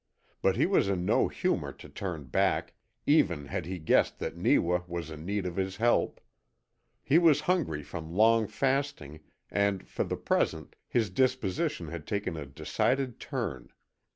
[0.41, 2.73] But he was in no humour to turn back,
[3.05, 6.19] even had he guessed that Neewa was in need of his help.
[7.03, 9.19] He was hungry from long fasting
[9.51, 13.69] and, for the present, his disposition had taken a decided turn.